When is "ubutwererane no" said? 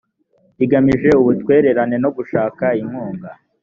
1.21-2.09